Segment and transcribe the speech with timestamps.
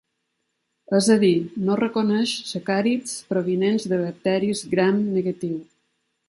[0.99, 1.29] És a dir,
[1.67, 5.63] no reconeix sacàrids provinents de bacteris gram negatiu.